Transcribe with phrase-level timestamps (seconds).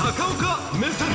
[0.00, 1.06] 高岡目線。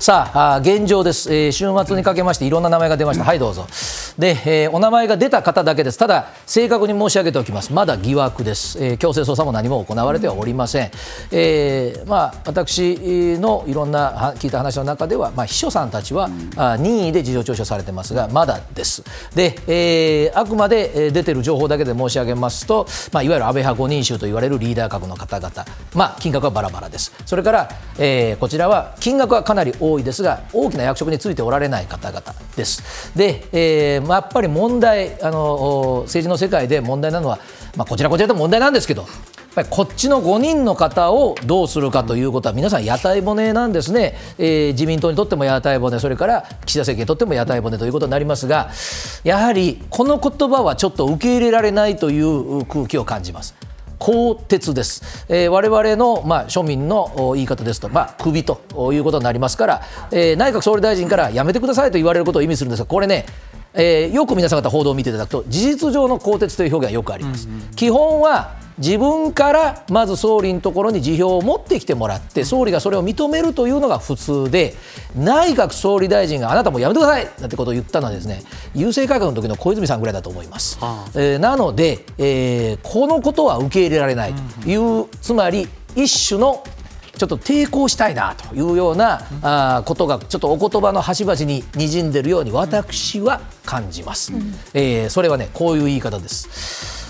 [0.00, 3.68] さああ現状です、えー週末にかけましていろんな名前が出ました、はいどうぞ。
[4.18, 5.98] で、えーお名前が出た方だけです。
[5.98, 7.72] ただ正確に申し上げておきます。
[7.72, 10.90] まだ疑惑です、えー強制捜査も何も行われてはおりません、
[11.30, 19.04] えーまあ、私のいろんなは聞いた話の中では、まあ、秘書さんたちは、あ任意で事情聴取されてますがまだです。
[19.34, 27.12] で、えーあくまでえー出てる情報だけで申し上げますと、まあ、いわゆる安倍派五人衆と言われるリーダー格の方々、まあ、金額はバラバラです。
[27.24, 32.22] それから、えーこちらは金額はかなり多いですが大きな役職についておられない方々
[32.58, 37.38] ですで、えー、やっぱり問題あの政治の世界で問題なのは、
[37.76, 39.10] まあ、こちらこちらと問題なんですけどやっ
[39.54, 48.70] ぱりこっちの5人の方をどうするかということは皆さん屋台骨なんですね、えー自民党にとっても屋台骨それから岸田政権にとっても屋台骨ということになりますが
[49.24, 53.54] やはりこの言葉はちょっと受け入れられないという空気を感じます。
[53.98, 58.60] 鋼鉄です、えー、我々の、まあ、庶民のお言い方ですと、まあ、首と
[58.92, 63.26] いうことになりますから、えー内閣総理大臣からやめてくださいと言われることを意味するんですがこれね
[63.74, 74.74] えーよく皆さん方報道を見ていただくと事実上の更迭という表現はよくあります、基本は自分からまず総理のところに辞表を持ってきてもらって総理がそれを認めるというのが普通で
[75.16, 78.42] 内閣総理大臣があなたもうやめてくださいなんてことを言ったのはですね
[78.74, 80.78] 郵政改革の時の小泉さんぐらいだと思います、
[81.14, 86.62] えーなので、えーこのことは受け入れられないという、つまり一種の
[87.16, 94.32] ちょっと抵抗したいなというようなあーことがちょっとお言葉の端々に滲んでるように私は感じます、
[94.74, 97.07] えーそれはねこういう言い方です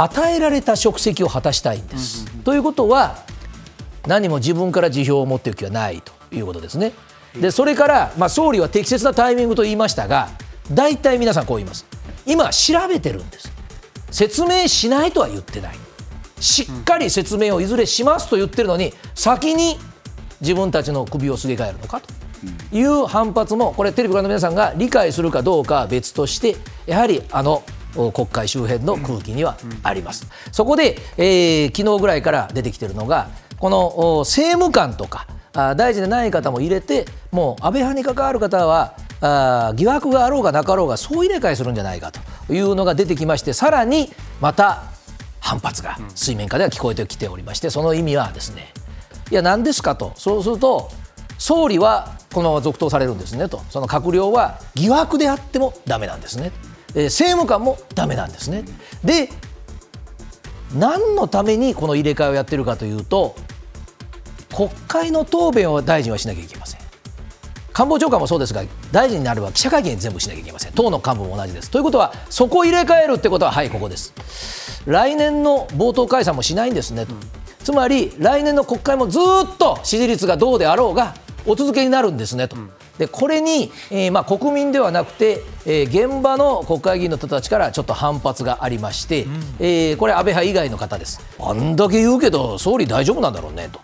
[0.00, 3.16] 与えられた職責を果たしたいんです、ということは
[4.06, 6.92] 何も自分から辞表を持っていく気はないということですね。
[7.38, 10.28] でそれから、まあ、総理は適切なタイミングと言いましたが
[10.72, 11.86] 大体皆さんこう言います。
[12.26, 13.52] 今調べてるんです。
[14.10, 15.76] 説明しないとは言ってない。
[16.40, 19.78] しっかり説明をいずれしますと言ってるのに先に
[20.40, 22.08] 自分たちの首をすげ替えるのかと。
[22.70, 26.54] いう反発もこれテレビご覧の皆さんが理解するかどうかは別として
[26.86, 27.62] やはりあのお
[27.94, 30.26] 国会周辺の空気にはあります。
[30.52, 33.28] そこで、えー昨日ぐらいから出てきてるのが
[33.58, 44.10] このお政務官とかあ大臣でない方も入れてもう安倍派に関わる方はあ疑惑があろうがなかろうが総入れ替えするんじゃないかというのが出てきましてさらに
[44.40, 44.84] また
[45.40, 48.72] 反発が水面下では聞こえてきておりましてその意味はですね
[49.30, 50.12] いや何ですかと。
[50.16, 50.90] そうすると
[51.38, 53.62] 総理はこのまま続投されるんですねと。
[53.70, 56.50] その閣僚は疑惑であってもダメなんですね、
[56.94, 58.64] えー政務官もダメなんですね。
[59.04, 59.30] で
[60.74, 63.34] 何のためにこの入れ替えをやってるかというと
[64.54, 66.80] 国会の答弁を大臣はしなきゃいけません。
[67.72, 70.72] 官房長官もそうですが大臣になれば記者会見全部しなきゃいけません。
[70.72, 71.70] 党の幹部も同じです。
[71.70, 74.12] ということはそこを入れ替えるってことははいここです。
[74.86, 77.06] 来年の冒頭解散もしないんですね。
[77.06, 77.14] と、
[77.62, 81.14] つまり来年の国会もずっと支持率がどうであろうが
[81.46, 82.56] お続けになるんですねと。
[82.98, 89.26] でこれに、えーまあ、国民ではなくて、えー現場の国会議員の人たちからちょっと反発がありまして、
[89.60, 91.20] えーこれ、安倍派以外の方です。
[91.40, 93.80] あんだけ言うけど、総理大丈夫なんだろうねと。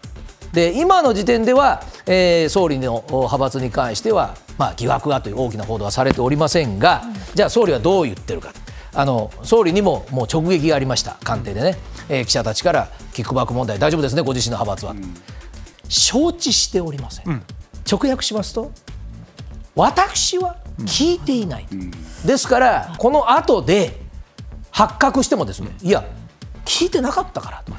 [0.53, 7.03] で今の時点では、えー総理のお派閥に関しては、まあ、疑惑がという大きな報道はされておりませんが、
[7.35, 8.53] じゃあ総理はどう言ってるか。
[8.97, 11.77] あの総理にももう直撃がありました官邸でね、
[12.09, 14.95] えー記者たちからキックバック問題大丈夫ですねご自身の派閥は、
[15.89, 17.43] 承知しておりません、
[17.91, 18.71] 直訳しますと
[19.75, 21.67] 私は聞いていない、
[22.25, 24.01] ですからこの後で
[24.71, 26.05] 発覚してもですねいや
[26.65, 27.73] 聞いてなかったからと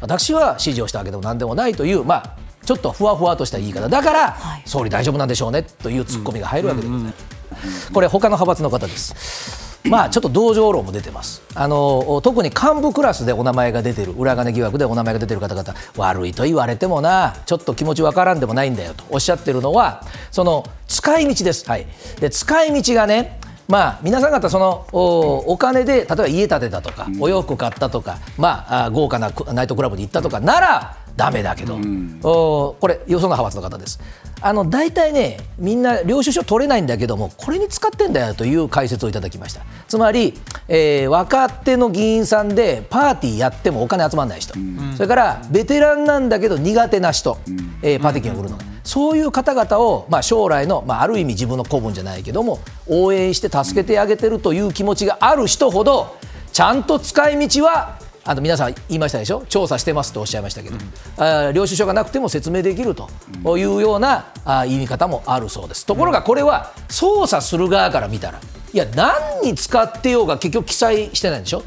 [0.00, 3.88] 私は指示をしたわけでも何でもないというまあちょっとふわふわとした言い方。
[3.88, 11.42] だから、総理大丈夫なんでしょうねというツッコミが入るわけでございます、これ他の派閥の方ですまあちょっと同情論も出てます。
[11.54, 21.86] あの特に幹部クラスでお名前が出てる裏金疑惑でお名前が出てる方々悪いと言われてもなちょっと気持ちわからんでもないんだよとおっしゃってるのはその使い道です、はい、
[22.20, 23.40] で使い道がね
[23.70, 31.78] まあ、皆さん方そのおお金で例えば家建てたとか、お洋服買ったとか、まあ、豪華なナイトクラブに行ったとかならダメだけど、
[32.22, 34.00] おこれよその派閥の方です。
[34.40, 39.60] あの大体ねみんな領収書取れないんだけどもこれに使ってんだよという解説をいただきました。
[39.86, 40.32] つまり、
[40.66, 44.54] えー若手の議員さんでパーティーやってもお金集まらない人、
[44.96, 47.36] それからベテランなんだけど苦手な人、
[47.82, 48.56] えーパーティー券を売るの。
[48.56, 56.16] が、そういう方々を、まあ、将来の、まあ、ある意味自分の子分じゃないけども応援して助けてあげてるという気持ちがある人ほど
[56.52, 59.44] ちゃんと使い道はあの皆さん言いましたでしょ？
[59.48, 60.76] 調査してますとおっしゃいましたけど、
[61.16, 63.08] あー領収書がなくても説明できると
[63.56, 65.86] いうようなあー言い方もあるそうです。
[65.86, 68.40] ところがこれは捜査する側から見たら
[68.72, 71.62] いや何に使ってようが結局記載してないんでしょ、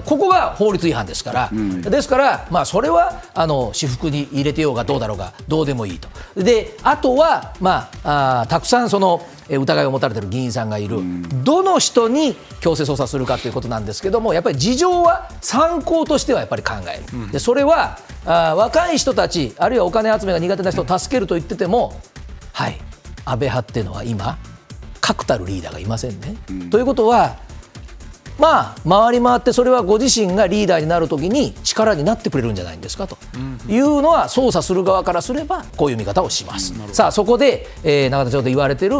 [0.00, 22.00] ここが法律違反ですから、うん、ですから、まあ、それはあの私服に入れてようがどうだろうがどうでもいいと、であとは、まあ、あたくさんその疑いを持たれている議員さんがいる、うん、どの人に強制捜査するかということなんですけども、やっぱり事情は参考としてはやっぱり考える、うん、でそれはあ若い人たち、あるいはお金集めが苦手な人を助けると言ってても、
[22.52, 22.78] はい、
[23.24, 24.38] 安倍派っていうのは今、
[25.00, 26.36] 確たるリーダーがいませんね。
[26.70, 27.36] ということは、
[28.38, 33.18] まあ、回り回ってそれはご自身がリーダーになるときに力になってくれるんじゃないんですかと。
[33.68, 36.74] いうのは捜査する側からすればこういう見方をします。
[36.92, 38.96] さあそこで、えー、永田町で言われてる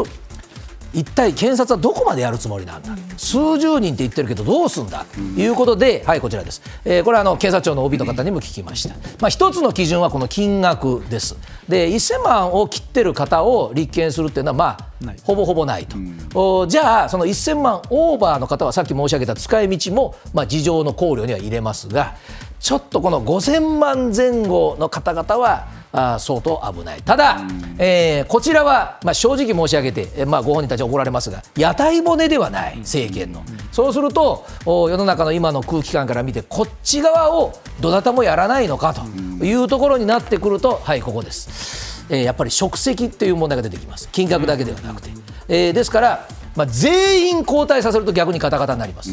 [0.93, 5.05] 一体検察はどこまでやるつもりなんだ、数十人って言ってるけどどうすんだ？
[5.13, 11.35] ということで、はい、こちらです、えー、これはあの検察庁の OB の方にも聞きました、まあ、一つの基準はこの金額です、
[11.67, 14.77] で1000万を切ってる方を立件するっていうのは、ま
[15.11, 22.15] あ、ほぼほぼないと、うん、じゃあ、その1000万オーバーの方はさっき申し上げた使い道も、まあ、事情の考慮には入れますが、
[22.63, 27.41] ちょっとこの5000万前後の方々は、あ相当危ない、ただ、
[27.77, 33.43] えー、こちらは、まあ、正直申し上げて、えまあ、ご本人たち怒られますが、屋台骨ではない、政権の、
[33.73, 37.51] そうすると、世の中の今の空気感から見て、こっち側を
[37.81, 39.01] どなたもやらないのかと
[39.45, 45.09] いうところになってくると、はい、ここです、えー、やっぱり職責っていう問題が出てきます、金額だけではなくて。
[45.49, 49.11] えー、ですからまあ、全員交代させると逆にカタカタになります、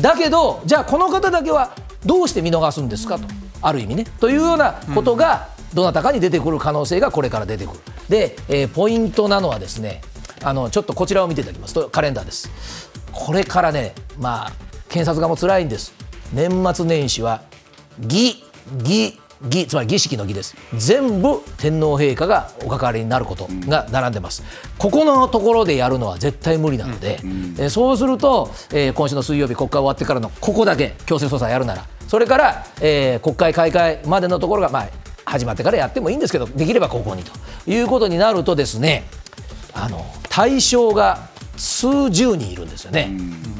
[0.00, 3.24] だけど、じゃあこの方だけはどうして見逃すんですかと、
[3.60, 4.04] ある意味ね。
[4.20, 7.80] というようなことが、どなたかに出てくる可能性がこれから出てくる。
[8.08, 10.02] で、えー、ポイントなのはですね
[10.42, 12.90] あのちょっとこちらを見ていただきますとカレンダーです。
[13.12, 14.52] これからね、まあ、
[14.88, 15.94] 検察側も辛いんです。
[16.32, 17.42] 年末年始は
[18.02, 18.42] 義、
[18.84, 20.56] 義、儀つまり儀式の儀です。
[20.74, 24.42] 全部天皇陛下がお関わりになることが並んでます、
[24.78, 27.20] ここのところでやるのは絶対無理なので、
[27.58, 34.88] えそうすると、えー、今週の水曜日国会終わってからのここだけ強制捜査やるならそれから、えー、国会開会までのところが、まあ、
[35.24, 37.32] 始まってからやってもいいんですけどできればここにと。
[37.66, 39.04] いうことになるとですね
[39.72, 43.10] あの対象が数十人いるんですよね、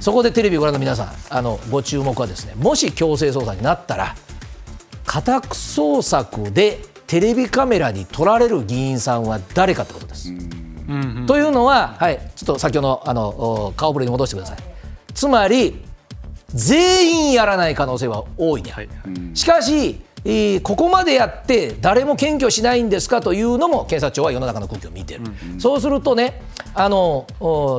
[0.01, 4.17] そこでテレビをご覧の皆さんあのご注目はですねもし強制捜査になったら
[5.13, 10.33] 家宅捜索でテレビカメラに撮られる議員さんは誰かってことです。
[11.27, 14.57] というのは、はい、ちょっと先ほどのあの顔ぶれに戻してください。
[15.13, 15.85] つまり
[16.49, 18.89] 全員やらない可能性は大いにある。
[19.35, 20.01] しかし
[20.63, 26.41] ここまでやって誰も検挙しないんですかというのも検察庁は世の中の空気を見てる、うんうん、そうするとね
[26.75, 27.27] あの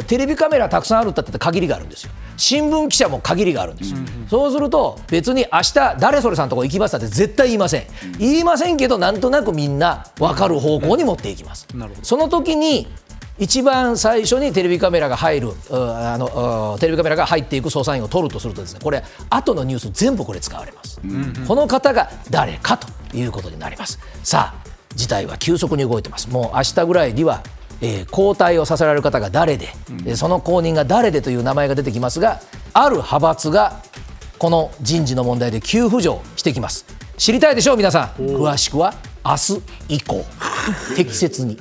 [0.05, 7.83] テレビカメラたくさんあるって限りがあるんですよ新聞記者も限りがあるんですよ、うんうん、そうすると別に明日誰それさんとこ行きますって絶対言いません、
[8.13, 12.87] うん、言いませんけどなんとなくみんな分かる方向に持っていきます、うん、その時に
[13.39, 22.87] 一番最初にテレビカメラが入るあのテレビカメラが入っていく捜査員を取るとするとですねこれ後のニュース全部これ使われます、うんうん、この方が誰かと
[23.17, 23.99] いうことになります。
[24.23, 24.63] さあ
[24.95, 26.29] 事態は急速に動いてます。
[26.29, 27.43] もう明日ぐらいには
[27.83, 29.67] えー、交代をさせられる方が誰で、
[30.07, 32.39] うん、その後任が誰でという名前が出てきますが
[32.73, 33.81] ある派閥が
[34.39, 36.85] この人事の問題で急浮上してきます。
[37.17, 38.21] 知りたいでしょう皆さん。
[38.21, 38.93] 詳しくは
[39.23, 40.25] 明日以降。
[40.95, 41.57] 適切に